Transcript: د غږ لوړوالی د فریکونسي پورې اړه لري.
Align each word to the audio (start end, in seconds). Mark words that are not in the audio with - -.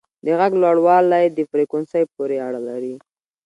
د 0.25 0.27
غږ 0.39 0.51
لوړوالی 0.63 1.25
د 1.29 1.39
فریکونسي 1.49 2.03
پورې 2.13 2.37
اړه 2.47 2.61
لري. 2.69 2.95